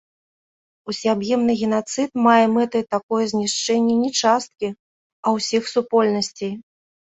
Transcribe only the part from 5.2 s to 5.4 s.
а